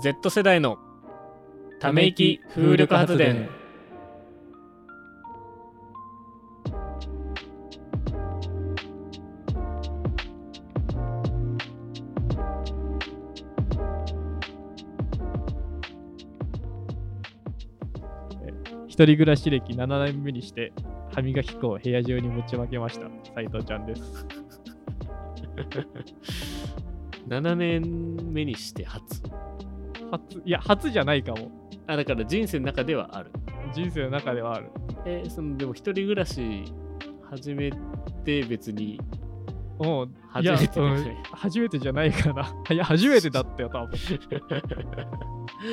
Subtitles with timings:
[0.00, 0.78] Z 世代の
[1.80, 3.48] ため息風力発電。
[18.86, 20.72] 一人暮らし歴7年目にして
[21.14, 23.08] 歯磨き粉を部屋中にぶちまけました。
[23.34, 24.26] 斉藤ちゃんです。
[27.28, 29.22] 7年目にして初
[30.18, 31.50] 初いや初じゃないかも。
[31.86, 33.30] あだから人生の中ではある。
[33.72, 34.70] 人生の中ではある。
[35.04, 36.64] えーそのでも一人暮らし
[37.30, 37.70] 始め
[38.24, 39.00] て別に
[39.78, 40.80] もう初めて
[41.32, 43.90] 初めてじゃないかな いや初めてだったよ多分。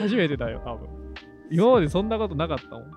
[0.01, 0.87] 初めてだよ多分。
[1.51, 2.91] 今までそんなことなかったもん。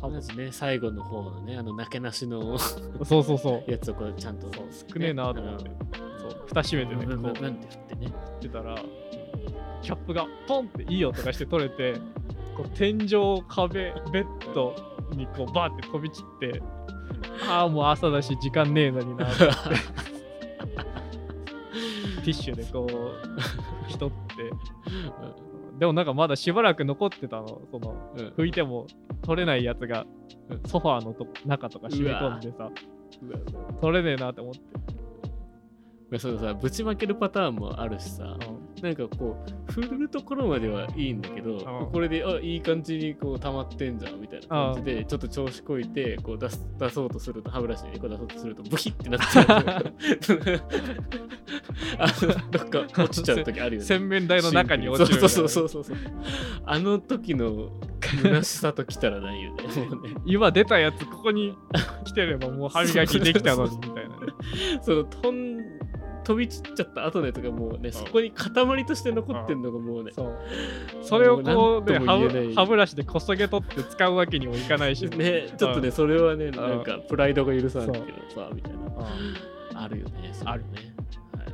[0.00, 0.14] 多分。
[0.14, 2.58] まずね最後の方のねあのなけなしの
[3.04, 3.70] そうそうそう。
[3.70, 4.48] やつをこうちゃんと。
[4.92, 5.70] 少ねえなと思って。
[6.18, 8.06] そう蓋閉めてねこうブンブンブンって振ってね。
[8.36, 8.74] ってたら
[9.84, 11.94] キャップがポンっていい音がして取れて
[12.56, 14.74] こう天井壁ベッド
[15.12, 16.62] にこうバーって飛び散って
[17.48, 19.44] ああもう朝だし時間ねえのになって
[22.24, 22.86] ティッシュでこう
[23.84, 24.50] 拭き取って。
[25.78, 27.60] でもなんかまだしばらく残ってたの。
[27.70, 28.28] そのうん。
[28.28, 28.86] 拭いても
[29.22, 30.06] 取れないやつが
[30.66, 32.70] ソファーのと中とか染み込んでさ。
[33.80, 34.60] 取れねえなって思って、
[36.10, 38.36] まあそのさぶちまけるパターンもあるしさ
[38.82, 39.36] なんかこ
[39.68, 41.90] う振るところまではいいんだけど、ん。
[41.90, 49.46] これであいい感じにこう溜まってんじゃんみたいな感じでちょっと調子こいてこう出す出そうとすると歯ブラシでこう出そうとするとブヒってなっちゃう。
[51.98, 53.86] あのどっか落ちちゃう時あるよね。
[53.86, 55.96] 洗面台の中に落ちるそうそうそうそうそう
[56.66, 60.14] あの時の虚しさときたらないよね もうね。
[60.26, 61.56] 今出たやつここに
[62.04, 64.32] 来てればもう歯磨きできたのにみたいなね。
[64.82, 65.83] その飛ん
[66.24, 70.38] 飛び散っちゃった後のやつがもうね、そこに塊として残ってんのがもうね、そう
[71.02, 71.98] それをこうね
[72.54, 78.78] 歯ブラシでこそげ取って使うわけにもいかないしね、ちょっとね、それはね、んなんかプライドが許さないけどさ、みたいな。
[78.78, 80.94] うんあるよね、あるね。
[81.36, 81.46] はい。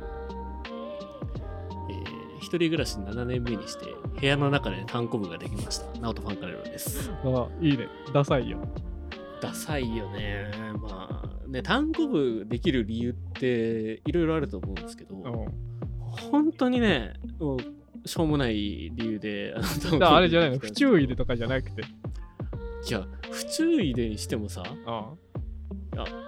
[1.89, 3.85] えー一人暮らし7年目にして、
[4.19, 5.99] 部屋の中で単行部ができました。
[5.99, 7.11] ナオトファンカレロです。
[7.23, 8.57] あいいねダサいよ
[9.41, 10.51] ダサいよね。
[10.81, 11.20] まあ、
[11.51, 15.23] ね、単行部できる理由っていろいろあると思うんですけど、うん。
[16.31, 17.13] 本当にね、
[18.05, 19.53] しょうもない理由で、
[20.01, 20.59] あれじゃないの？
[20.59, 21.81] 不注意でとかじゃなくて。
[21.81, 25.11] いや、不注意でにしてもさ、あ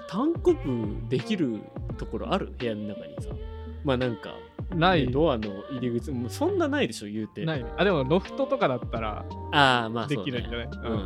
[0.09, 1.61] 単行部できる
[1.97, 2.53] ところある？
[2.57, 3.29] 部屋の中にさ。
[3.85, 4.35] まあなんか、
[4.75, 5.05] ない。
[5.07, 7.45] ねドアの入り口もうそんなないでしょ言うて。
[7.45, 7.72] ないね。
[7.78, 10.67] あでもロフトとかだったらああまあできるんじゃない？
[10.67, 11.05] うんうん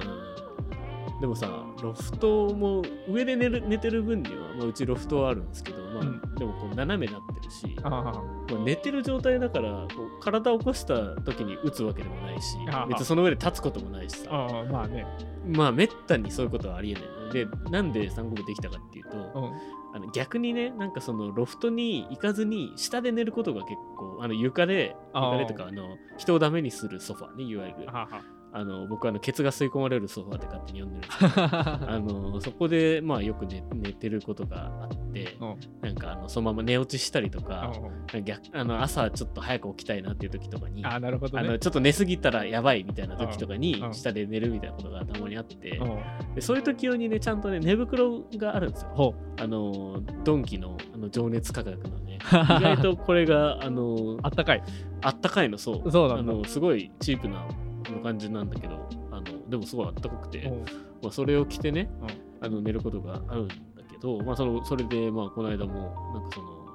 [1.19, 6.21] でもさロフトも上で寝る寝てる分には、まあ、うちロフトはあるんですけど、まあうん。
[6.35, 12.57] でもこう斜めになってるし、まあ、寝てる状態だからこう体を起こした時に打つわけでもないし
[12.89, 14.29] 別にその上で立つこともないしさ。
[14.69, 15.05] まあね。
[15.47, 17.03] まあめったにそういうことはありえない。
[17.03, 19.77] のでなんで三国できたかっていうと、うん。
[19.93, 27.91] あの逆にね、なんかそのロフトに行かずに下で寝ることが結構、あの床で、床でとかあの人をダメにするソファーね、いわゆる。
[27.91, 28.21] はは
[28.53, 31.19] あの僕はあのケツが吸い込まれるソファーって勝手に呼んでるんです。
[31.19, 35.55] けど、あのそこでまあよく寝寝てることがあって、うん。
[35.81, 37.71] なんかあのそのまま寝落ちしたりとか、
[38.13, 41.47] うん逆あの朝ちょっと早く起きたいなっていう時とかに、あなるほどね。
[41.47, 43.93] あのちょっと寝すぎたらやばいみたいな時とかにうん。
[43.93, 46.35] 下で寝るみたいなことがたまにあって、うん。
[46.35, 48.91] でそういう時用にねちゃんとね寝袋があるんですよ。
[48.95, 54.63] ほあのドンキのあの情熱価格のね 意外とこれがあのあったかい。
[55.01, 55.91] あったかいのそう。
[55.91, 56.33] そうなんだ。
[56.33, 60.59] あのすごいチープなあの感じなんだけどあのでもすごいあったかくて、うん。
[61.01, 62.45] まあ、それを着てね、うん。
[62.45, 63.55] あの寝ることがあるんだ
[63.89, 66.67] けど、まあ、そのそれでまあこの間もなんかその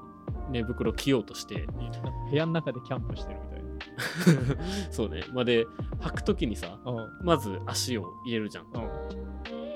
[0.51, 1.67] 寝袋着ようとして
[2.31, 3.63] 部屋の中でキャンプしてるみたい
[4.91, 5.23] そうね。
[5.33, 5.65] まあで
[6.01, 6.79] 履く時にさ
[7.23, 8.67] まず足を入れるじゃん。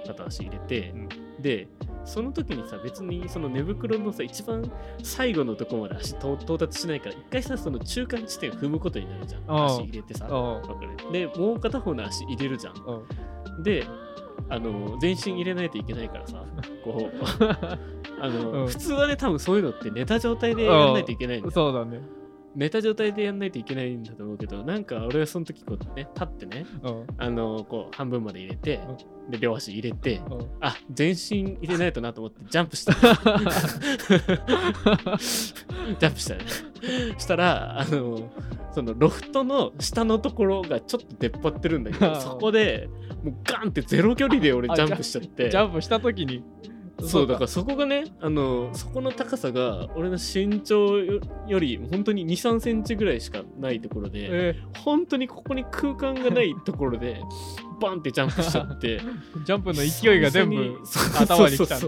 [0.07, 1.09] 片足入れて、うん。
[1.43, 1.69] で
[2.07, 4.71] その時にさ別にその寝袋のさ一番
[5.03, 9.65] 最後のとこまで足と到達しないから一回さその中間地点を踏むことになるじゃん。
[9.67, 10.27] 足入れてさ。
[10.27, 11.13] わうんかる。
[11.13, 12.75] でもう片方の足入れるじゃん。
[12.75, 13.85] うんで
[14.49, 16.45] あの全身入れないといけないからさ
[16.85, 17.17] こう。
[18.21, 18.67] あの、うん。
[18.69, 21.51] 普通はね多分そういうのって寝た状態でやんないといけないんだよ。
[21.51, 22.01] そうだね
[22.57, 27.07] 寝た状態でやんないといけないんだと思うけどなんか俺はその時こうね立ってねうん。
[27.19, 28.81] あのこう半分まで入れて、
[29.29, 30.49] で両足入れて、うん。
[30.61, 32.93] あ全身入れないとなと思って ジャンプした。
[32.97, 36.41] ジャンプしたね。
[37.19, 38.31] したらあの
[38.73, 42.89] そのロフトの下のところがちょっと出っ張ってるんだけどそこで
[43.23, 45.51] もうガンってゼロ距離で俺あジャンプしちゃって。
[45.51, 46.43] ジャンプした時に
[47.03, 54.57] そうだからそこがねあのそこの高さが俺の身長よより本当に2 3センチぐらいしかないところで、え。
[54.79, 57.21] 本当にここに空間がないところで
[57.81, 59.01] バンってジャンプしちゃって。
[59.01, 59.15] ー
[59.45, 60.79] ジャンプの勢いが全部
[61.19, 61.79] 頭に来た。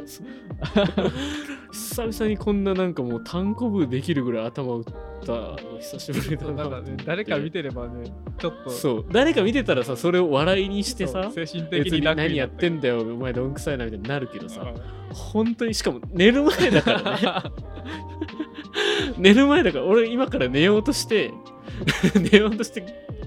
[1.70, 4.84] 久々にこんななんかもう単行部できるぐらい頭打っ
[5.24, 6.66] たの久しぶりだな。
[6.66, 9.06] んかね誰か見てればねちょっとそう。
[9.12, 14.72] 誰か見てたらさそれを笑いにしてさ精神的別に何やってんんだよお前どんくさいなみたいになるけどさ。
[15.12, 17.50] 本当にしかも寝る前だからね。
[19.18, 21.32] 寝る前だから俺今から寝ようとして
[22.32, 22.82] 寝ようとして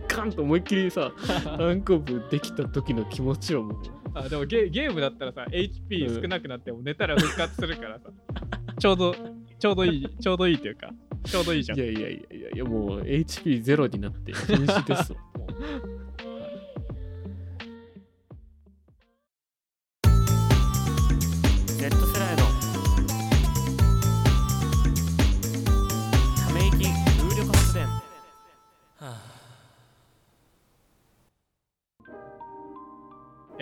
[0.08, 1.12] カンと思いっきりさ
[1.58, 3.78] 単行部できた時の気持ちをもう。
[4.14, 8.10] あでもゲゲームだったらさ HP 少なくなっても寝たら復活するからさ、
[8.78, 9.16] ちょうど
[9.58, 10.92] ちょうどいいちょうどいいというか
[11.24, 11.80] ちょうどいいじゃん。
[11.80, 12.10] いやいやいや
[12.56, 15.20] いやもう HP ゼロになって瀕死ですわ。
[15.40, 15.82] もう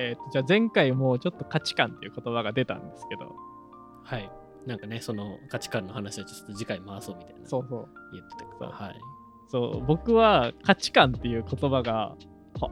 [0.01, 3.35] えーとじゃあ前回もちょっと価値観っていう言葉が出たんですけど。
[4.05, 4.31] はい。
[4.65, 7.87] なんかねその価値観の話はちょっと次回回そうみたいなそうそう。
[8.13, 8.65] 言ってたけど。
[8.71, 8.95] はい。
[9.49, 12.15] そう僕は価値観っていう言葉が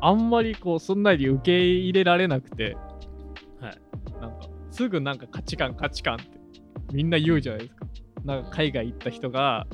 [0.01, 2.77] あんまりこうすんなり受け入れられなくて
[3.59, 3.81] はい。
[4.21, 6.39] なんかすぐなんか価値観価値観って
[6.93, 7.85] みんな言うじゃないですか。
[8.23, 9.67] なんか海外行った人が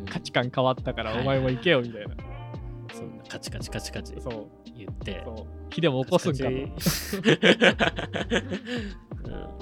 [0.00, 0.04] うん。
[0.04, 2.16] 価値観変わったからはいお前も行けよみたいな、
[2.92, 4.14] そんなカチカチカチカチ。
[4.20, 5.46] そう言ってそう。
[5.70, 6.72] 火でも起こすんかと、うん、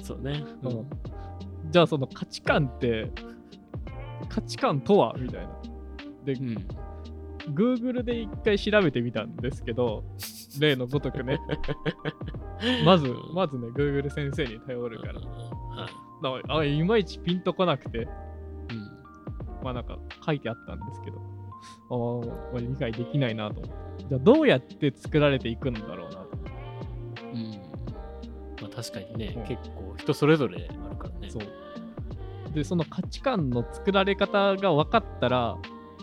[0.03, 0.43] そうね。
[0.63, 0.85] うん。
[1.71, 3.11] じゃあその価値観って
[4.29, 5.49] 価値観とはみたいな。
[6.25, 6.67] で、うん。
[7.53, 10.03] Google で一回調べてみたんですけど
[10.59, 11.39] 例のごとくね。
[12.85, 15.13] まずまずね Google 先生に頼るから。
[15.13, 16.23] はい。
[16.23, 17.99] だからあいまいちピンとこなくて。
[17.99, 18.07] うん。
[19.63, 21.40] まあなんか書いてあったんですけど
[22.59, 23.61] 理解できないなと
[24.09, 26.29] じゃあどうやって作られていくんだろうなと。
[27.33, 27.51] うん。
[28.61, 29.43] まあ確かにね、うん。
[29.43, 31.29] 結構人それぞれあるからね。
[31.29, 31.43] そう。
[32.53, 35.57] でその価値観の作られ方が分かったら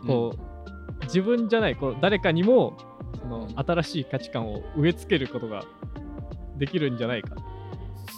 [0.07, 2.79] こう、自分じゃないこう誰かにも
[3.21, 5.65] そのうん新しい価値観を植え付けることが
[6.57, 7.37] できるんじゃないか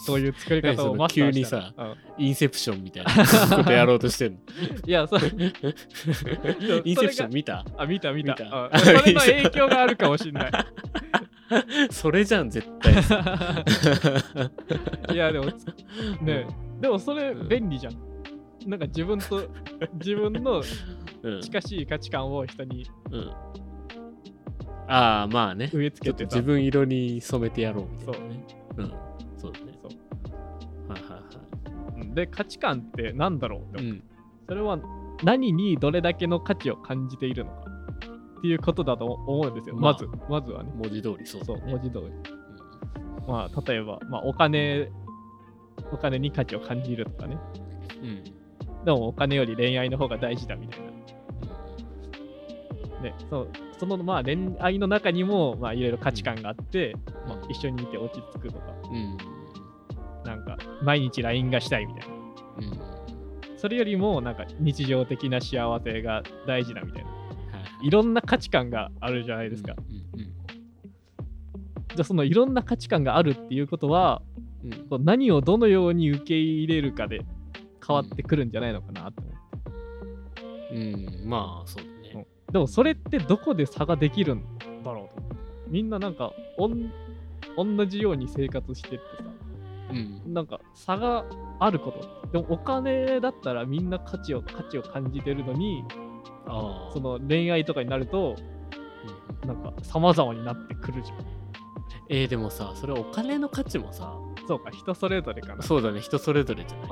[0.06, 1.72] そういう作り方をマスターしたら
[2.16, 4.38] 急にインセプションみたいなことやろうとしてんの。
[4.38, 5.20] うんいやそう
[6.84, 7.64] インセプション見た？
[7.76, 10.52] あ見た見た見たあそれの 影響があるかもしれない
[11.90, 12.94] それじゃん、絶対。
[15.12, 15.66] いやでもつ
[16.22, 16.46] ね
[16.80, 17.94] でもそれうん便利じゃん
[18.66, 19.48] なんか自分と
[19.94, 20.62] 自分の
[21.22, 21.40] うん。
[21.42, 23.30] 近しい価値観を人にうん。
[24.88, 25.70] ああ、まあね。
[25.72, 28.44] 植え付けてさ自分色に染めてやろうみたいなね。
[28.76, 28.92] そううん。
[32.10, 34.04] んで価値観って何だろうって思ううん。
[34.48, 34.78] それは
[35.22, 37.64] 何にどれだけの価値を感じているのか
[38.38, 39.76] っていうことだと思うんですよ。
[39.76, 40.72] まあまず、まずはね。
[40.74, 41.60] 文字通りそうそう。
[41.66, 42.10] 文字通り。
[43.28, 44.90] まあ、例えば、まあ、お金、
[45.92, 47.38] お金に価値を感じるとかね。
[48.02, 48.84] うん。
[48.84, 50.90] でも、お金より恋愛の方が大事だみたいな。
[53.02, 53.48] ね、そう
[53.78, 56.94] その、まあ、恋愛の中にも、まあ、いろいろ価値観があって、
[57.26, 59.16] まあ、一緒にいて落ち着くとか、うん。
[60.30, 62.14] なんか、毎日 LINE がしたいみたいな。
[62.14, 63.58] うん。
[63.58, 67.10] それよりも、なんか、日常的な幸せが大事だみたいな。
[67.10, 67.20] はい
[67.82, 69.74] いろんな価値観があるじゃないですか。
[69.88, 70.30] うんうん
[71.90, 74.22] じゃあそのいろんな価値観があるっていうことは
[74.90, 77.22] うん何をどのように受け入れるかで
[77.84, 79.32] 変わってくるんじゃないのかなと思っ
[80.68, 82.26] て、うん、まあそうだね。
[82.52, 84.44] でもそれってどこで差ができるん
[84.84, 85.26] だろうと
[85.66, 86.92] みんななんかおん
[87.56, 89.29] 同じように生活してってさ
[89.90, 90.34] うん。
[90.34, 91.24] なんか差が
[91.58, 95.84] あることでもお金だったらみんな価値を価値を感じてるのに。
[96.92, 98.34] その恋愛とかになると
[99.44, 101.18] うんなんか様々になってくるじゃん
[102.12, 104.12] えー、でもさ、それお金の価値もさ、
[104.48, 106.88] そうか人それぞれかなそうだね、人それぞれじゃない。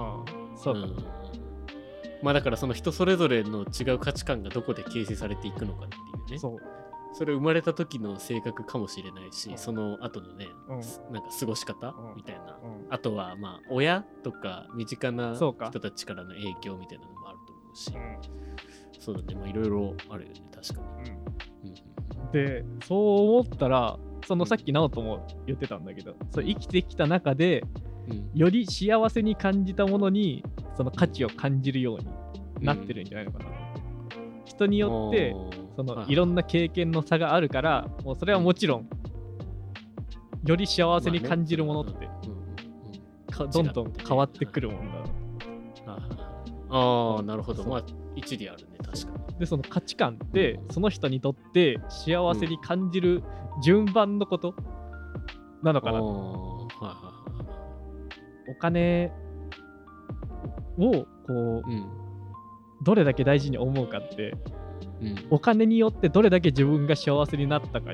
[0.57, 0.93] そうか、ん
[2.23, 6.39] まあだからその人それぞれの違う価値観がどこで形成されていくのかっていうね。
[6.39, 6.59] そう
[7.13, 10.83] それ生まれた時の性格かもしれないし、その後のね、うん。
[10.83, 12.17] すなんか過ごし方うん。
[12.17, 12.59] みたいな。
[12.63, 12.87] うん。
[12.91, 19.01] あとはまあ親とか身近な人たちからの影響みたいなのもあると思うし、うん。
[19.01, 21.11] そうだね、まあいろいろあるよね、確かに。
[21.11, 21.71] うん。
[21.71, 21.75] うん
[22.33, 27.63] でそう思ったらそのさっき直人も言ってたんだけどそう生きてきた中で
[28.07, 28.13] うん。
[28.13, 30.45] うんより幸せに感じたものに
[30.77, 32.07] その価値を感じるように
[32.65, 33.45] なってるんじゃないのかな、
[34.45, 35.35] 人によって
[35.79, 38.89] そのいろんな経験の差があるからもうそれはもちろん
[40.45, 42.09] より幸せに感じるものって
[43.53, 44.99] どんどん変わってくるもんだ
[46.71, 47.63] ああなるほど。
[47.65, 47.85] まあ
[48.17, 49.39] 一理あるね確かに。
[49.39, 53.23] でその価値観ってその人にとって幸せに感じる
[53.63, 54.57] 順番のこと
[55.63, 56.67] なのかな、お
[58.59, 59.13] 金
[60.77, 61.87] をこううん。
[62.83, 64.35] どれだけ大事に思うかって
[65.01, 65.27] うん。
[65.31, 67.93] お金によってどれだけ自分が幸せになったか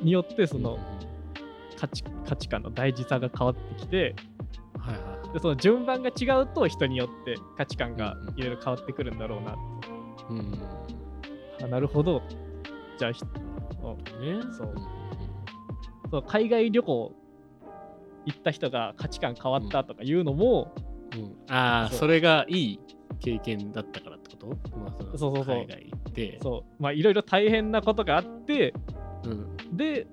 [0.00, 0.78] によってその
[1.78, 4.14] 価値価値観の大事さが変わってきて
[4.78, 5.32] はいはいはい。
[5.34, 9.56] でその順番が違うと人によって価値観がいろいろ変わってくるんだろうな、
[10.30, 10.58] うん
[11.62, 12.22] あなるほど。
[12.98, 13.26] じゃあそ
[14.64, 14.74] う。
[16.10, 17.14] そう海外旅行
[18.26, 20.74] 行った人が価値観変わったとかいうのも、
[21.14, 21.36] うん。
[21.54, 22.80] ああそれがいい
[23.20, 24.11] 経験だったから
[24.46, 25.56] こと、まあ、のそうそうそう。
[25.56, 26.38] 海外行って。
[26.42, 26.82] そう。
[26.82, 28.74] まあいろいろ大変なことがあって
[29.24, 30.06] うん、で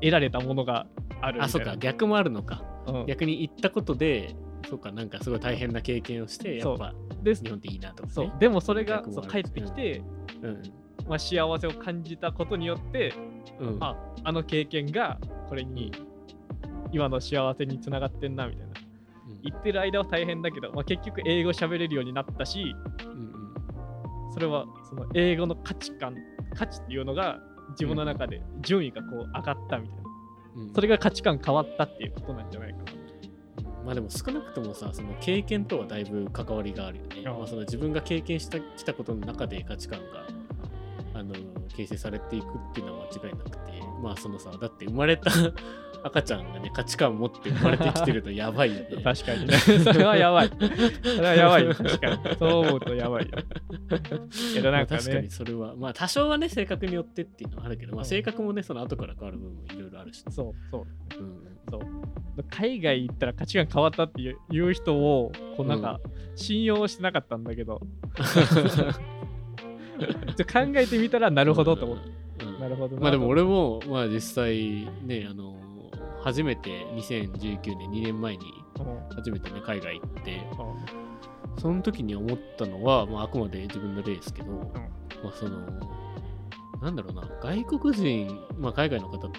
[0.00, 0.86] 得られたものが
[1.20, 1.76] あるあそうか。
[1.76, 2.64] 逆もあるのか。
[2.86, 3.06] うん。
[3.06, 4.34] 逆に行ったことで
[4.68, 8.32] そうかなんかすごい大変な経験をしてやっぱで日本っていいなとか、ね、そう。
[8.38, 10.02] でもそれがそう帰ってきて、
[10.42, 10.62] うん。
[11.08, 13.14] まあ、幸せを感じたことによって
[13.60, 13.78] うん。
[13.80, 15.92] ああの経験がこれに
[16.92, 18.72] 今の幸せにつながってんなみたいな。
[19.28, 19.42] うん。
[19.42, 22.74] 言ってる間は大変だけど、まあ、結局英語喋れるようになったし
[23.04, 23.41] うん
[24.32, 26.16] それはその英語の価値観
[26.54, 27.38] 価値っていうのが
[27.70, 30.02] 自分の中で順位がこう上がったみたいな。
[30.56, 30.62] うん。
[30.62, 32.84] うんそれが価値観変わったっていうことなんじゃないかな。
[33.84, 37.22] まあでも少なくともさその経験とはだいぶ関わりがあるよね。
[37.24, 40.26] まあ、その自分が経験したきたことの中で価値観が
[41.72, 43.58] 形成されていくっていうのは間違いなくて
[44.02, 45.30] まあそのさだって生まれた
[46.04, 48.88] 赤ちゃんがね価値観を持って生まれてきてるとやばいよね。
[49.04, 49.56] 確かにね。
[49.56, 50.48] それはやばい。
[50.48, 51.74] それはやばいよ。
[51.74, 52.36] 確かに。
[52.36, 53.30] そう思うとやばいよ。
[54.52, 54.96] けどなんかね。
[54.96, 55.76] まあ確かにそれは。
[55.76, 61.20] まあ多少はね性格によってっていうのはあるけど、まあ、うん性格もねその後から変わる部分もいろいろあるし、そうそう。
[61.20, 61.36] うん、
[61.70, 61.80] そう。
[62.50, 66.00] 海外行ったら価値観変わったっていう人をこうなんか
[66.34, 67.80] 信用してなかったんだけど、
[68.16, 69.11] ちょっと
[70.52, 72.60] 考えてみたらなるほどと思って、うん。
[72.60, 72.96] なるほど。
[72.96, 75.56] なまあでも俺もまあ実際ねあの
[76.22, 78.44] 初めて2019年2年前に
[78.78, 79.16] うん。
[79.16, 81.60] 初めてね海外行ってうん。
[81.60, 84.52] その時に思ったのは、まあ、あくまで自分の例ですけど、
[85.22, 85.58] まあその
[86.82, 89.38] なんだろうな外国人、まあ、海外の方って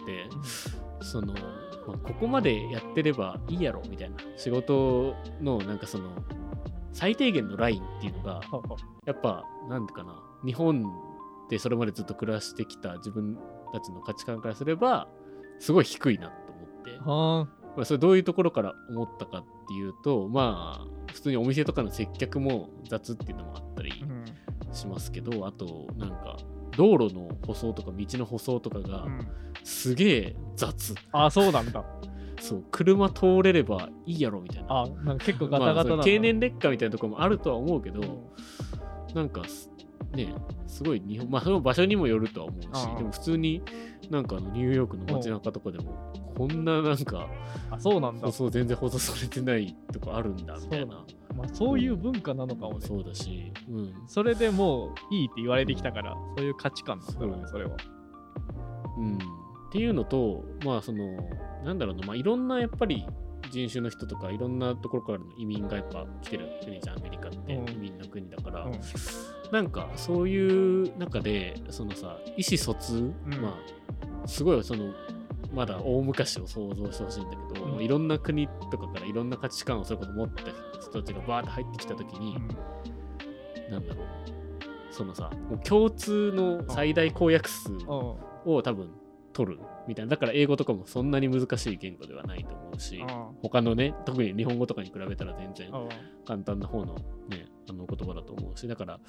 [1.02, 6.10] その、まあ、ここまでやってればいいやろみたいな仕事のなんかその
[6.94, 8.42] 最低限のラインっていうのが
[9.06, 10.86] やっぱなんていうかな日本
[11.50, 13.38] でそれまでずっと暮らしてきた自分
[13.72, 15.08] たちの価値観からすれば
[15.60, 23.92] すごい低いなと思って、はまあ、それどういうところから思ったかっていうとまあ普通にお店とかの接客も雑っていうのもあったり
[24.72, 26.38] しますけど、あとなんか
[26.76, 29.28] 道路の舗装とか道の舗装とかがうん。
[29.64, 31.86] すげえ雑、あそうなんだ。
[32.42, 34.82] そう車通れればいいやろみたいな。
[34.82, 39.16] あなんか結構ガタまあガタなんだ、その経年劣化みたいなところもあるとは思うけど、うん。
[39.16, 39.72] なんかす
[40.14, 40.34] ね
[40.68, 42.68] すごい日本 まあその場所にもよるとは思うし
[42.98, 43.62] でも普通に
[44.10, 47.28] なんかあのニューヨークの街中とかでもこんななんか
[47.70, 48.28] あそうなんだ。
[48.28, 51.06] 舗装全然舗装されてないとこあるんだみたいな。
[51.36, 57.48] まあ、そういう文化なのかもね、そうだし、うん、それでもういいって言われてきたから、そういう価値観なんだろうね、そう。
[57.48, 57.78] それは。
[59.00, 59.20] うん、っ
[59.72, 61.18] ていうのとまあその
[61.64, 63.08] なんだろうなまあいろんなやっぱり
[63.54, 67.70] 人種の人とかいろんなところからの移民がやっぱ来てる国じゃんアメリカってうん。
[67.70, 68.80] 移民の国だから、うん。
[69.52, 73.60] なんかそういう中でそのさ意思疎通、ま
[74.24, 74.92] あすごいその
[75.54, 77.72] まだ大昔を想像してほしいんだけど、うん。
[77.74, 80.42] もういろんな国とかからいろんな価値観をそれこそ持った
[80.82, 82.34] 人たちがバーって入ってきた時に、
[83.70, 84.08] なんだろう
[84.90, 87.78] そのさもう共通の最大公約数うん。
[87.78, 87.88] うん。
[88.56, 88.90] を多分
[89.34, 90.12] 取るみたいな。
[90.12, 93.04] だから英語とかもそんなに難しい言語ではないと思うし
[93.42, 95.90] 他のね特に日本語とかに比べたら全然うん。
[96.26, 96.96] 簡単な方の
[97.30, 99.00] ねあの言葉だと思うしだから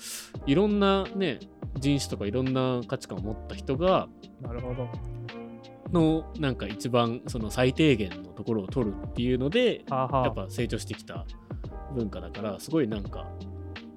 [0.46, 1.38] いろんなね
[1.78, 4.08] 人種とかいろんな価値観を持った人が
[4.40, 4.88] なるほど。
[5.92, 11.24] のなんか一番その最低限のところを取るっていうのでやっぱ成長してきた
[11.94, 13.28] 文化だからすごいなんか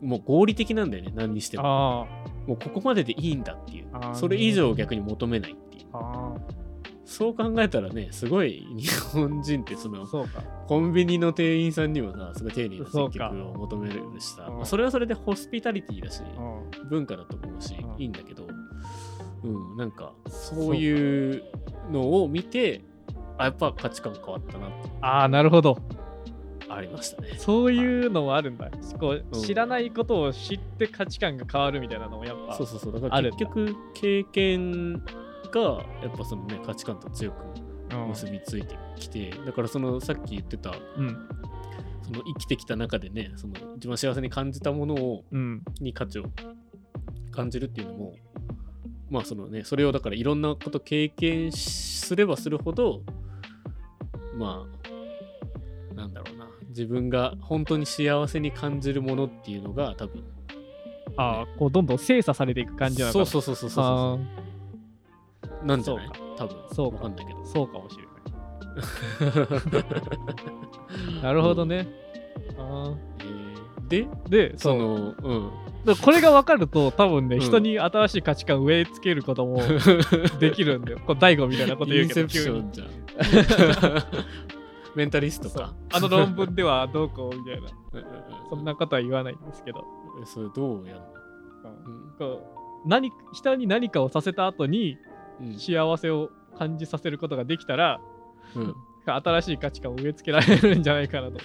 [0.02, 1.64] もう合理的なんだよね何にしても。
[1.64, 3.88] あもうここまででいいんだっていう。
[4.14, 5.56] それ以上逆に求めない
[5.94, 6.68] ああ
[7.06, 10.42] そう考えたらねすごい日本人ってそあのそうか。
[10.68, 14.48] コンビニの店員さんにもさすごい丁寧な接客を求めるしさ。
[14.50, 14.56] うん。
[14.58, 16.90] まあそれはそれでホスピタリティだしうん。
[16.90, 18.02] 文化だと思うしうん。
[18.02, 18.46] いいんだけど
[19.44, 21.44] うんなんかそういう
[21.92, 22.82] のを見て
[23.38, 24.68] あやっぱ価値観変わったな
[25.02, 25.78] ああ、なるほど。
[26.70, 27.36] ありましたね。
[27.38, 28.70] そういうのもあるんだ。
[29.00, 29.42] こううん。
[29.42, 32.56] 知らないことを知って価値観が変わるみたいなのもやっぱ。
[32.56, 32.94] そうそうそう。
[32.94, 35.02] だから結局経験
[35.48, 37.36] がやっぱそのね価値観と強く
[37.92, 41.28] うん結びついてきて、だからそのさっき言ってたうん。
[42.04, 45.62] その生きてきた中でねその一番幸せに感じたものをうん。
[45.80, 46.26] にに価値を
[47.32, 48.16] 感じるっていうのも
[49.10, 53.04] まあそのねそれをだからいろんなこと経験すればするほど
[54.36, 54.66] ま
[55.94, 60.24] あなんだろうな自分が本当に幸せに感じるものっていうのが多分
[61.16, 64.48] ああ、こうどんどん精査されていく感じなのかなそうそうそうそうあそう
[65.68, 66.08] なんじゃない？
[66.08, 66.20] そうか。
[66.38, 66.58] 多分。
[66.74, 67.40] そうかんないけど。
[67.40, 68.08] ーそうかもしれない。
[71.24, 71.88] なるほどね。
[72.58, 73.88] あえー。
[73.88, 74.76] でーで、そ。
[74.76, 75.34] のう。
[75.34, 75.52] ん。
[75.86, 77.42] でこれが分かると、多分ね、うん。
[77.42, 79.62] 人に新しい価値観植え付けることも
[80.40, 81.00] できるんだよ。
[81.06, 82.28] こう大悟みたいなこと言うけど、
[84.96, 85.74] メンタリストか。
[85.94, 88.18] あの論文ではどうこうみたいな、うんうんうん
[88.50, 89.84] そんなことは言わないんですけど、
[90.22, 91.04] えそれどうやんの？
[91.86, 92.14] うん。
[92.18, 92.26] こ
[92.86, 94.98] う何人に何かをさせた後にうん
[95.58, 98.00] 幸せを感じさせることができたら、
[98.56, 98.76] うん。
[99.06, 101.40] 新しい価値観を植え付けられるんじゃないかなと。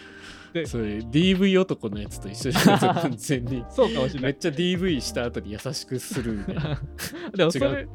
[0.66, 4.32] それ DV 男のやつと一緒じゃない完全に そうかもしれない。
[4.32, 6.80] めっちゃ DV した後に優しくするみたいな。
[7.34, 7.88] でもそれ、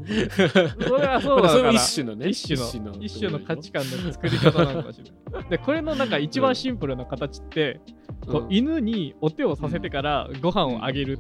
[0.80, 1.72] それはそうだから。
[1.72, 5.50] 一種のね一種の一種の価値観観の作り方なのかもしれない。
[5.50, 7.80] で、これのなんか一番シンプルな形って、
[8.26, 11.20] こう犬にお手をさせてからご飯をあげる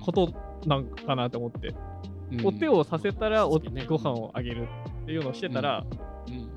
[0.00, 0.32] こと
[0.66, 1.74] なんかなと思って、
[2.44, 4.68] お手をさせたらおねご飯をあげる
[5.02, 5.84] っていうのをしてたら、
[6.28, 6.48] うん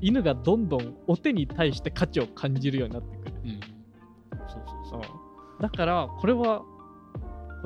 [0.00, 3.32] 犬がどんどんお手に対して価値を感じるようになってくる。
[3.44, 3.60] うん
[4.48, 6.62] そうそうそうだから、これは、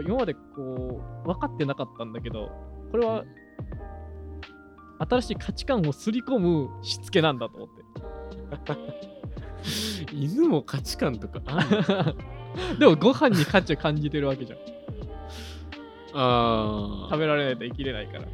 [0.03, 2.51] 今までこう、分かってなかったんだけど、
[2.91, 3.25] これは
[4.99, 7.75] 新しい価値観をすり込むしつけなんだと思って。
[10.15, 11.41] 犬も価値観とか
[12.79, 14.59] でもご飯に価値を感じてるわけじゃん。
[16.15, 18.25] ああ食べられないと生きれないから。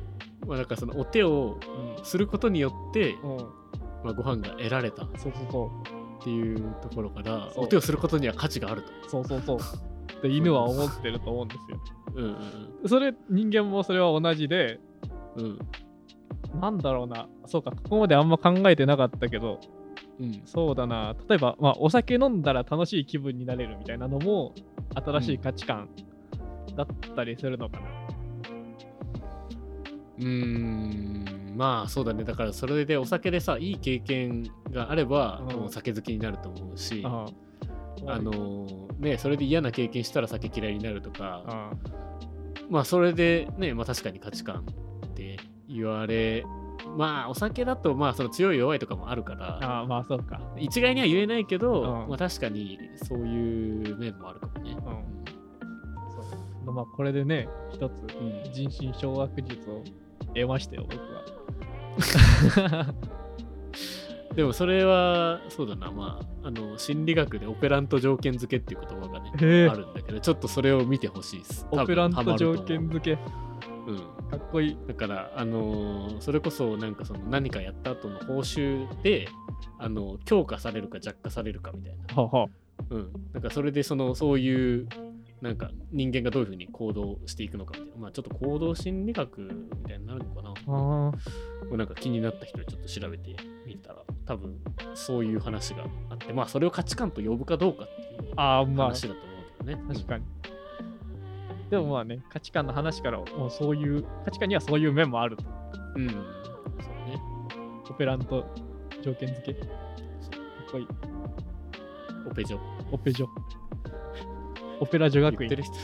[0.46, 1.58] まあだからそのお手を
[2.02, 3.36] することによって、うん。
[4.04, 5.70] まあ、ご飯が得られたっそうそうそ
[6.22, 9.10] ていうところからお手をすることには価値があるとう。
[9.10, 9.58] そうそうそう。
[10.22, 11.80] で、犬は思ってると思うんですよ。
[12.16, 12.28] うんう
[12.86, 14.78] んそれ、人間もそれは同じで、
[15.36, 15.58] うんうん
[16.60, 17.28] なんだろうな。
[17.46, 19.58] そうか、ここまであんま考えてなかったけど、
[20.20, 21.16] うんそうだな。
[21.28, 24.54] 例えば、まあ、お酒飲んだら楽しい気分になれるみたいなのも、
[24.94, 25.88] 新しい価値観
[26.76, 27.86] だったりするのかな。
[30.18, 31.54] うーん。
[31.56, 32.24] まあそうだね。
[32.24, 35.56] だからそれでお酒でさいい経験があれば、うん。
[35.56, 41.72] もう酒好きになると思うしあのーねそれで嫌な経験したら酒嫌いになるとかあ
[42.68, 44.64] まあそれでねまあ確かに価値観
[45.06, 45.36] って
[45.68, 46.44] 言われ
[46.96, 50.40] まあお酒だとまあその強い弱いとかもあるからああまあそうか。
[50.58, 52.08] 一概には言えないけど、うん。
[52.08, 54.72] まあ確かにそういう面もあるかもね。
[54.72, 55.24] うん
[56.72, 59.82] まあこれでね、一つうん人心掌握術を
[60.34, 62.94] 得ましたよ、僕は。
[64.34, 69.30] でもそれはそうだなまああの心理学でオペラント条件付けっていう言葉がね
[69.68, 71.66] あるんだけどちょっとそれを見てほしいです。
[71.70, 73.18] オペラント条件付け、
[73.86, 74.78] うんかっこいい。
[74.88, 79.28] だから、あのーそれこそなんかその何かやった後の報酬で、
[79.78, 82.22] あの強化されるか弱化されるかみたいな。
[82.22, 82.46] はあは
[82.90, 83.12] うん。
[83.32, 84.88] だからそれでそのそういう
[85.40, 88.02] なんか人間がどういうふうに行動していくのかみたいな。
[88.02, 90.54] まあちょっと行動心理学みたいになるのかな。
[90.66, 94.58] あなんか気になった人はちょっと調べてみたら、多分
[94.94, 99.94] そういう話があって、まあそれを価値観と呼ぶかどうかっていうああ、まあ、話だと思うけどね。
[99.94, 100.24] 確かに。
[101.70, 105.44] でもまあね、価値観の話からもうそういう、価値観にはそういう面もあると。
[105.96, 106.02] うん。
[106.02, 106.10] うん。
[106.10, 106.20] そう
[107.08, 107.20] ね。
[107.90, 108.44] オペラント
[109.02, 109.54] 条件付け。
[109.54, 109.68] かっ
[110.70, 110.86] こいい。
[112.30, 112.58] オペジョ。
[112.92, 113.26] オペジョ。
[114.80, 115.62] オペラ女学院言ってる。
[115.62, 115.74] 人。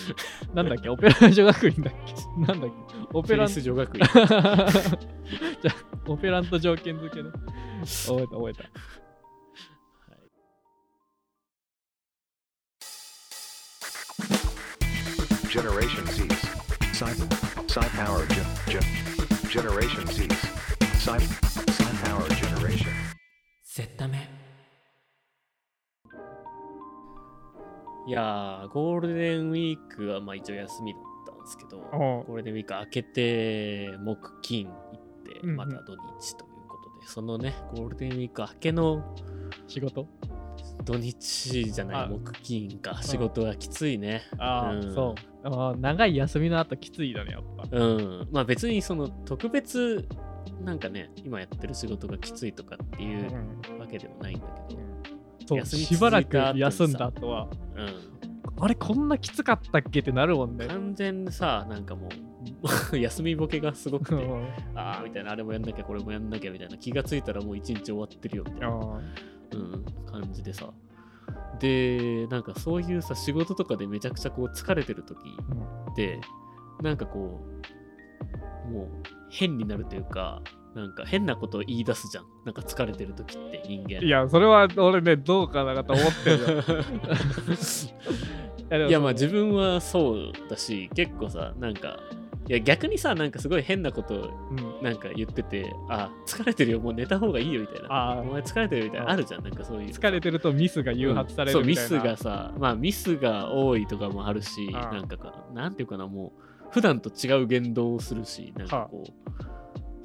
[0.54, 0.88] なんだっけ？
[0.90, 2.14] オペラ女学院だっけ？
[2.52, 2.96] なんだっけ？
[3.12, 4.00] オペランフェリス女学院。
[5.62, 5.74] じゃあ、
[6.06, 7.30] オペラント条件付けね。
[8.06, 8.64] 覚えた覚えた。
[15.48, 16.28] Generation Z.
[16.92, 17.06] Sci
[17.68, 18.82] Sci Power Gen, Gen,
[19.48, 20.28] Generation Z.
[20.98, 22.88] Sci Sci Power Generation.
[23.62, 24.28] セッタメ
[28.08, 39.14] いやー、ゴールデンウィークはまあ一応休みだったんですけど、ゴールデンウィーク明けて、木、金行って、また土日ということで、そのね、ゴールデンウィーク明けの
[39.66, 40.08] 仕事？
[40.84, 42.06] 土日じゃなあ。
[42.06, 44.22] い、木、金か、仕事はきついね。
[44.38, 44.94] ああ、うん。
[44.94, 45.14] そう。
[45.44, 47.68] あー長い休みの後きついだね、やっぱ。
[47.70, 48.28] うん。
[48.32, 50.08] まあ別にその特別、
[50.64, 54.80] なんかね、今やってる仕事がきついとかっていうわけでもないんだけど、
[55.48, 58.62] そう休みしばらく休んだ後は、うん。
[58.62, 60.66] あれこんなきつかったっけってなるもんね。
[60.66, 62.10] 完全にさ、なんかも
[62.92, 69.00] う、 休みボケがすごくて、うんああ、みたいな、あれもやんなきゃ、これもやんなきゃ、みたいな、気がついたらもう一日終わってるよ、みたいな、あ
[69.52, 70.70] うん、感じでさ。
[71.58, 76.20] で、なんかそういうさ、仕事とかでめちゃくちゃこう疲れてる時ーって、
[76.82, 77.40] なんかこ
[78.68, 78.88] う、もう
[79.30, 80.42] 変になるというか、
[80.78, 82.24] なんか変なことを言い出すじゃん。
[82.44, 84.00] なんか疲れてる時って人間。
[84.00, 86.38] いや、それは俺ね、どうかなと思ってる
[88.78, 88.86] よ。
[88.88, 91.98] いやまあ自分はそうだし結構さなんか
[92.48, 102.00] いや逆にさなんかすごい変なことうんなんか言っててあ疲れてるよもう寝た方がいいよみたいなあーお前疲れてるみたいあなあるじゃんなんかそういう疲れてるとミスが誘発されそうミるみたいな。
[102.02, 109.42] スがさまあミスが多いとかもあるしなんかかなんていうかなもう普段と違う言動をするしなんかこう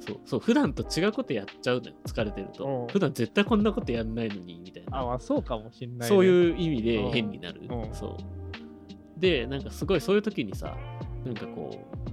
[0.06, 2.86] そうそう普段と違うことやっちゃうのよ疲れてるおと。
[2.88, 4.98] う普段絶対こんなことやんないのにみたいな。
[5.00, 6.14] あ、まあそうかもしんない、ね。
[6.14, 6.24] そうう。
[6.24, 7.12] いう意味でうん。
[7.12, 7.60] 変になる。
[7.62, 7.64] う。
[7.90, 7.94] ん。
[7.94, 9.20] そう。
[9.20, 10.76] で、なんかすごいそういう時にさ、
[11.24, 12.04] なんかこう、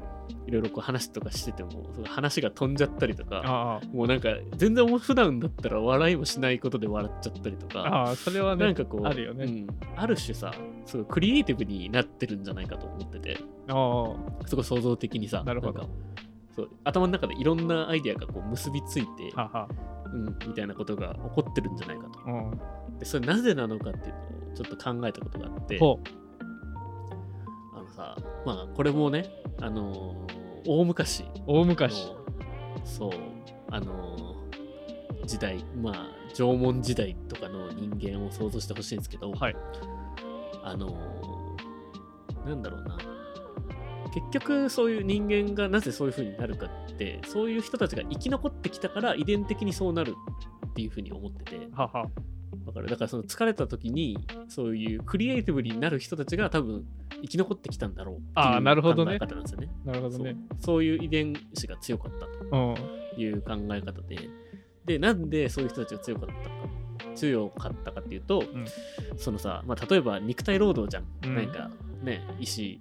[0.47, 9.45] いろいろこう話とかしてても、その話が飛んじゃったりとか、あもうなんか全然普段だったら笑いもしないことで笑っちゃったりとあ、か、ああ、それはね、なんかこう、あるよね。
[9.45, 9.67] うん。
[9.95, 10.51] ある種さ、
[10.86, 14.15] すごいクリエイティブになってるんじゃないかと思ってて、あ
[14.47, 15.88] すごい創造的にさ、なるほど
[16.62, 19.67] そう頭の中でいろんなアイデアがこう結びついて、あ、はは。
[20.13, 22.19] うん、みたいなことが起こってるんじゃないかと。
[22.26, 22.97] うん。
[23.00, 26.00] で、それなぜなのかっていうのをちょっと考えたことがあって、ほ
[27.74, 29.30] あのさ、まあこれもね、
[29.62, 32.08] あのー大昔う、大昔。
[32.08, 32.15] の、
[32.86, 33.12] そう、
[33.71, 39.56] あのー時代、まあ縄文時代とかの人間を想像してほしいんですけど、はい。
[40.63, 42.97] あのーなんだろうな。
[44.13, 50.15] 結局そういう人間がなぜそういう風になるかって、そういう人たちが生き残ってきたから遺伝的にそうなる
[50.67, 52.06] っていう風に思ってて、はは。
[52.65, 56.86] わかるだからその疲れた時にそういうクリエイティブになる人たちが多分
[57.21, 59.69] 生き残ってきたんだろうっていうあーなるほどね考え方なんですよね。
[59.86, 60.36] なるほどね。
[60.60, 62.76] そういう遺伝子が強かったうん。
[62.76, 64.30] という考え方で、
[64.86, 66.30] で、なんでそういう人たちが強かっ
[67.00, 68.65] たか、強かったかっていうと、ん
[69.17, 71.30] そのさ、まあ、例えば肉体労働じゃん。
[71.30, 71.69] うんなんか
[72.04, 72.80] ね、石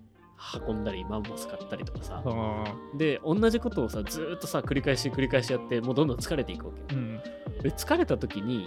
[0.67, 2.23] 運んだり、マンモス買ったりとかさ。
[2.25, 7.01] うで、同じことをさ、ずーっとさ、繰り返し繰り返しやって、もうどんどん疲れていくわけよ。
[7.01, 7.17] ん。
[7.63, 8.67] で、疲れた時に、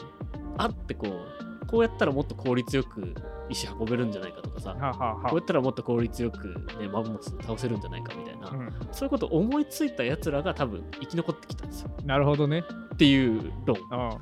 [0.58, 3.16] あってこう、こうやったらもっと効率よく
[3.50, 4.76] 石運べるんじゃないかとかさ、
[5.24, 6.48] こうやったらもっと効率よく、
[6.80, 8.70] ね、マンモス倒せるんじゃないかみたいな、うん。
[8.92, 11.92] そういうことを思いついたやつらが多分生き残ってきたんですよ。
[12.06, 12.64] なるほどね。
[12.94, 13.78] っていう論。
[13.78, 14.18] うん。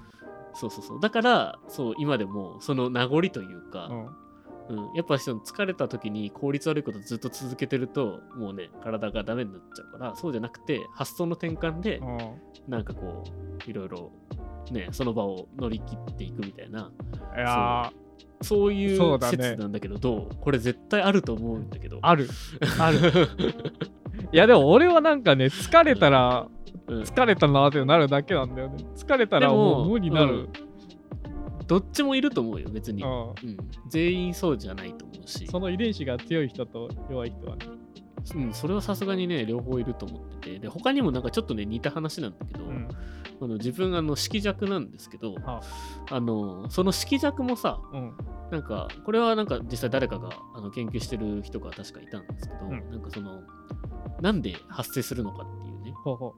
[0.54, 1.00] そうそうそう。
[1.02, 4.10] だから、そう、今でもその名残というか、うん。
[4.72, 12.18] うん、やっぱその疲れた時に効率悪いことずっと続けてると、もうね、体がダメになっちゃうから、そうじゃなくて、発想の転換で、うん。
[12.68, 14.12] なんかこう、いろいろ、
[14.72, 16.92] ね、その場を乗り切っていくみたいな、
[17.36, 17.92] いや
[18.42, 20.36] そういそう説なんだけど、どう？
[20.40, 21.98] これ絶対あると思うんだけど。
[21.98, 22.28] ー、ある。
[22.80, 22.98] ある。
[24.32, 26.62] いや、でも俺はなんかね、疲れたら、うん
[27.04, 28.84] 疲れたなってなるだけなんだよね。
[28.96, 30.50] 疲れたらもう無になる。
[31.72, 33.02] どっちもいると思うよ、別に。
[33.02, 33.10] うん。
[33.10, 33.58] うん、
[33.88, 35.48] 全員そうじゃないと思うし。
[35.48, 37.66] その遺伝子が強い人と弱い人はね。
[38.36, 40.60] うん、それはさすがにね、両方いると思ってて。
[40.60, 42.90] で、他にもなんかちょっとね、似た話なんだけど、うん。
[43.42, 45.62] あの自分、あの、色弱なんですけど、は
[46.10, 48.18] あの、その色弱もさ、うん。
[48.52, 53.44] なんか、これはなんか実際誰かがあの研究してる人が確かいたんですけど、うんなんかその、
[54.20, 56.36] なんで発生するのかっていうね、ほうほ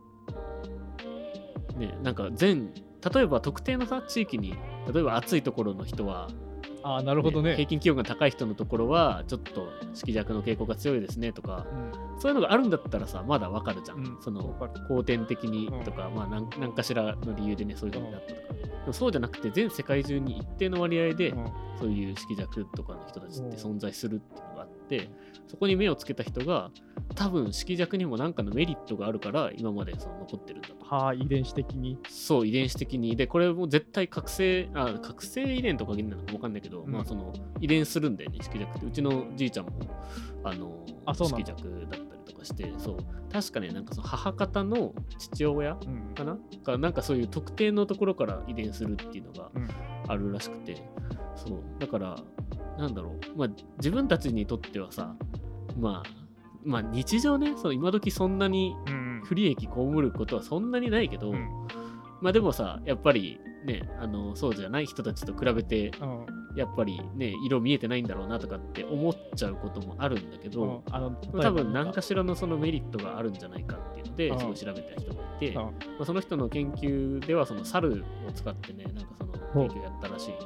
[1.75, 2.71] ね、なんか全、
[3.13, 4.55] 例えば特定のさ、地域に、
[4.91, 6.53] 例えば暑いところの人は、う。
[6.83, 7.55] ああ、なるほどね。
[7.55, 12.19] 平均気温が高い人のところは、ちょっと色弱の傾向が強いですねとか、うん。
[12.19, 13.97] そういうのがあるんだったらさ、まだわかるじゃん。
[13.97, 14.55] うんその
[14.89, 18.53] 後天的にうんとか、まあ何何かしらの理由でね、そういうふうになったとか。
[18.53, 24.52] でもそうじゃなくて、全世界中に一定の割合で、うんそういう色弱とかの人たちってうん存在するっていう
[24.83, 25.09] って、
[25.47, 26.71] そこに目をつけた人が、
[27.15, 30.75] 多分色弱にも何かのメリットがあるから、今までその残ってるんだと。
[30.85, 31.97] はあ、遺伝子的に？
[32.09, 33.15] そう、遺伝子的に。
[33.15, 38.85] で、これも絶対覚醒、あ、覚醒遺伝とか限定なのか分かんないけど、うんまあその遺伝するんだよね、色弱って。
[38.85, 39.71] うちのじいちゃんも、
[40.43, 42.97] あの、色だ弱だったりとかして、そう。
[43.31, 46.13] 確かね、なんかその母方の父親うん。
[46.63, 49.67] かなんかそういう特定のところから遺伝するっていうのがうん
[50.07, 50.81] あるらしくて、
[51.35, 51.63] そう。
[51.79, 52.15] だから
[52.77, 53.37] なんだろう。
[53.37, 55.15] まあ自分たちにとってはさ
[55.77, 56.09] まあ
[56.63, 57.53] まあ日常ね。
[57.57, 59.21] その今時そんなにうん。
[59.23, 61.47] 不利益被ることはそんなにないけど、うん。
[62.21, 66.25] まあでもさやっぱりねあのそうじゃない人たちと比べてうん。
[66.55, 70.95] やっぱりね色見えてないんだろうなとかって思っちゃうこともあるんだけど、うん。
[70.95, 71.11] あの、
[71.41, 74.39] 多分何かしらのそのメリットがあるんじゃないかっていうので、うん。
[74.39, 75.55] すごい調べた人がいて、うん。
[75.55, 79.69] まあ、その人の研究ではその猿を使ってね、なんかそのほう。
[79.69, 80.45] 研究やったらしいんだ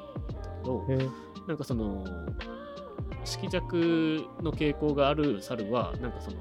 [0.61, 0.85] けど、
[1.47, 2.05] なんかその
[3.23, 3.75] 色弱
[4.41, 6.37] の傾向がある猿はなんかその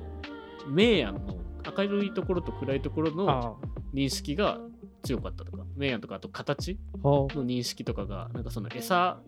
[0.68, 1.36] 明暗の
[1.76, 3.54] 明るいところと暗いところのあ
[3.94, 4.58] 認識が
[5.02, 9.18] 強かったとか明暗とかあと形の認識とかがなんかその餌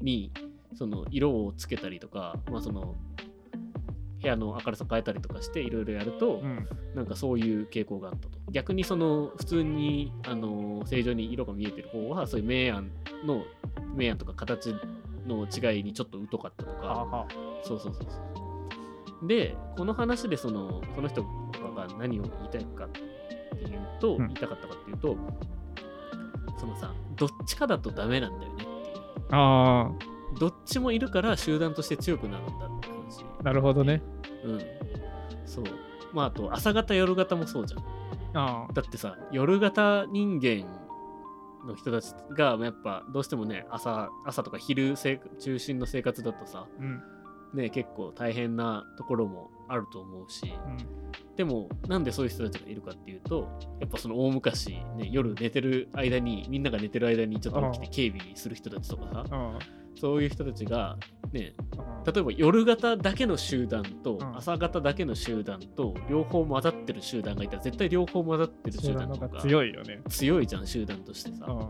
[0.00, 0.32] に
[0.76, 2.96] その色をつけたりとか、まあ、その
[4.22, 8.38] 部屋の明るさ変えたりとかしていろいろやると、う、うん、なんかそういう傾向があったと。
[8.50, 12.90] 逆にその普通にあの正常に色が見えてる方はそういう明暗
[13.24, 13.44] の
[13.94, 14.74] 明暗とか形
[15.26, 17.26] の違いにちょっと疎かったとか。
[17.62, 18.18] そうそうそうそ
[19.24, 19.26] う。
[19.26, 21.28] でこの話でそのその人が
[21.98, 23.00] 何を言いたいかって
[23.64, 24.26] いうと、うん。
[24.28, 25.16] 言いたかったかっていうと
[26.58, 29.00] そのさどっちかだとダメなんだよねっていう。
[29.30, 29.90] あ
[30.38, 32.79] どっちもいるから集団として強くなるんだって
[33.42, 34.02] なるほどね。
[34.44, 34.60] うん。
[35.46, 35.64] そう。
[36.12, 37.80] まああと朝方夜型もそうじゃん。
[38.36, 38.72] ああ。
[38.72, 40.66] だってさ夜型人間
[41.66, 47.02] の人たちがやっぱどうしてもね朝朝とか昼生中心の生活だとさうん。
[47.54, 50.52] ね結構大変なところもあると思うし。
[50.66, 51.10] うん。
[51.36, 53.48] でもなんでそういう人たちがいるかっていうと
[53.80, 59.58] やっぱその大昔、ね、夜寝てる間にみんなが寝てる間にちょっと起きて警備する人たちとかさあ
[59.96, 60.96] そういう人たちが
[61.32, 64.36] ねあ例えば夜型だけの集団とうん。
[64.36, 70.00] 朝型だけの集団と両方混ざってる集団がいたら絶対両方混ざってる集集団の方が強いよね。
[70.08, 71.46] 強いじゃん集団としてさ。
[71.48, 71.68] あ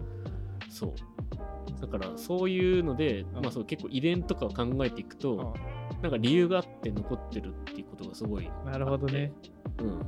[0.69, 1.81] そう。
[1.81, 3.43] だからそういうので、うん。
[3.43, 5.55] まあ、そう結構遺伝とかを考えていくと
[6.03, 9.33] なんか理由があって残ってるっていうことがすごいあなるほどね。
[9.79, 9.89] うん。
[9.89, 9.99] やっ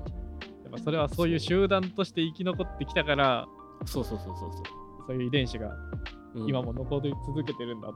[0.73, 3.47] ぱそれはそういう集団として生き残ってきたから
[3.85, 4.63] そうそうそうそうそう、
[5.09, 7.95] そういう遺伝子がうん今も残り続けてるんだと、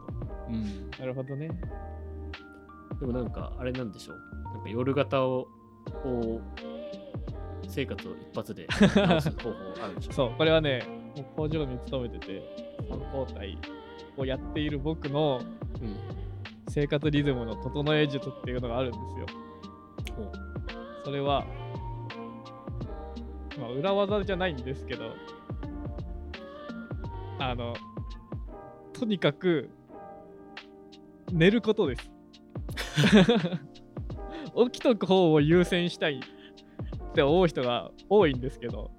[0.48, 0.90] うん。
[0.98, 1.48] なるほどね。
[3.00, 4.16] でもなんかあれなんでしょう。
[4.54, 5.48] なんか夜型を
[6.02, 10.82] こう生活を一発で直す方法あるでしょ そうこれはね
[11.36, 12.42] 工場に勤めてて
[12.88, 13.58] 三交代
[14.16, 15.40] をやっている僕の
[15.80, 15.96] うん。
[16.68, 19.26] 生活リズムの整え術っていうのがあるんですよ。
[21.04, 21.46] それは
[23.58, 25.12] まあ裏技じゃないんですけど
[27.38, 27.74] あの
[28.98, 29.68] とにかく
[31.30, 32.10] 寝ることです。
[34.70, 38.90] 起きとく方を優先したいって思う人が多いんですけど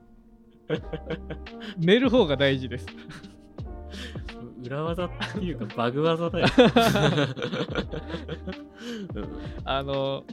[1.77, 2.85] 寝る方が大事です。
[4.63, 6.47] 裏技っていうかバグ技だよ、
[9.15, 9.27] う ん
[9.63, 10.23] あの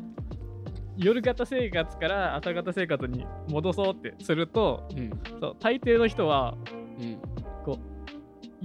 [0.96, 5.10] 夜型生活から朝型生活に戻そうってするとうん。
[5.40, 6.56] そう大抵の人は
[7.00, 7.33] うん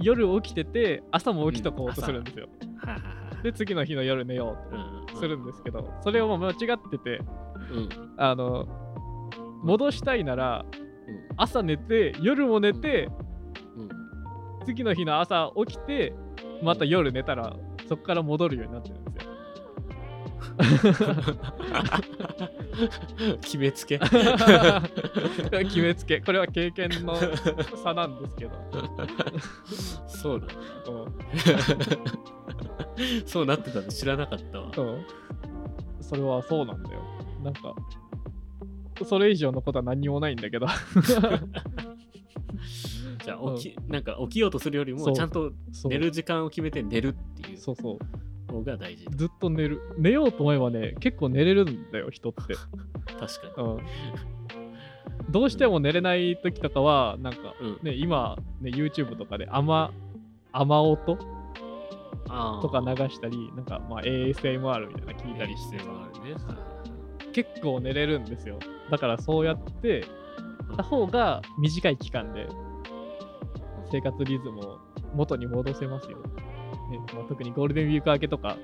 [0.00, 6.56] 夜起きてて朝も起きとこうとするんですよ、はははで次の日の夜寝よううんとするんですけどそれをもう間違っ
[6.90, 7.20] てて
[7.70, 7.88] うん。
[8.16, 8.66] あの
[9.62, 10.82] 戻したいならうん。
[11.36, 13.08] 朝寝て夜も寝て
[13.76, 13.88] うん。
[14.66, 16.14] 次の日の朝起きて
[16.62, 17.56] また夜寝たら
[17.88, 19.30] そこから戻るようになってるんですよ
[23.42, 23.98] 決めつけ。
[25.64, 26.20] 決めつけ。
[26.20, 27.16] これは経験の
[27.82, 28.52] 差なんですけど。
[30.06, 30.46] そうだ。
[30.84, 31.12] そう
[33.26, 34.70] そうなってたの知らなかったわ。
[34.74, 34.98] そう
[36.00, 37.02] それはそうなんだよ。
[37.42, 37.74] なんか
[39.04, 40.66] それ以上のことは何にもないんだけど。
[43.24, 45.52] じゃあ起きなんか起きようとするよりもちゃんと
[45.84, 47.58] 寝る時間を決めて寝るっていう。
[47.58, 47.98] そうそう
[48.50, 49.80] 方が大事ずっと寝る。
[49.98, 52.54] 寝ようと思えばね結構寝れるんだよ人って。
[53.18, 53.78] 確かうん。
[55.30, 59.90] どうしても寝れない時とかは、なんか、に、うん、ね、今、ね、YouTube とかで雨、
[60.52, 61.18] 雨音
[62.26, 65.82] とか流したり、なんか、まあ、ASMR みたいなの聞いたりしてね
[67.32, 68.58] 結構寝れるんですよ。
[68.90, 70.04] だからそうやって
[70.76, 72.48] た方が短い期間で
[73.90, 74.78] 生活リズムを
[75.14, 76.18] 元に戻せますよ。
[76.90, 78.58] ねまあ、特にゴールデンウィーク明けとか、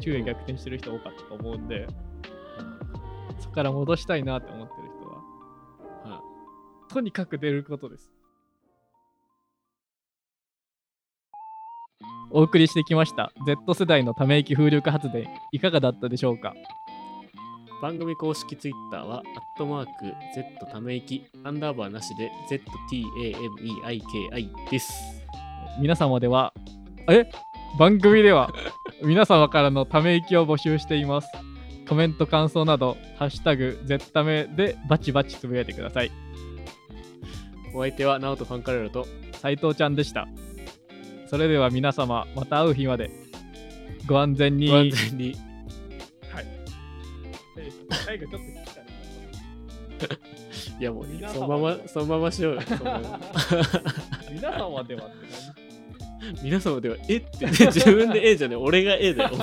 [0.00, 1.86] 昼夜逆転してる人多かったと思うんで、
[3.40, 5.22] そこから戻したいなって思ってる人は、は
[6.06, 6.20] いはい
[6.92, 8.12] とにかく寝ることです。
[12.30, 16.54] お送りしてきました Z 世代のため息風力発電いかがだったでしょうか？
[17.82, 19.22] 番組公式ツイッターは、アッ
[19.58, 19.90] トマーク
[20.34, 24.92] Z ため息アンダーバーなしで ZTAMEIKI です。
[25.80, 26.54] 皆様では
[27.10, 27.28] え？
[27.78, 28.52] 番組では
[29.02, 31.28] 皆様からのため息を募集しています。
[31.88, 36.10] コメント感想などハッシュタグ Z ためでバチバチつぶやいてください。
[37.74, 39.06] お相手は、ナオトファンカレラと、
[39.40, 40.28] 斉藤ちゃんでした。
[41.26, 43.10] それでは皆様また会う日まで
[44.06, 44.68] ご安全に。
[44.68, 45.34] ご安全に。
[48.04, 50.18] 最後ちょっと聞きたい
[50.80, 52.60] いやもうそのまま、そのまましようよ。
[54.30, 55.61] 皆様ではって何
[56.42, 59.30] 皆様ではえって、ね、自分でえじゃねえ俺がえだよ